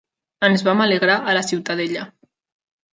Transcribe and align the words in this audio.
Ens 0.47 0.63
vam 0.69 0.81
alegrar 0.87 1.19
a 1.21 1.37
la 1.41 1.47
ciutadella. 1.53 2.11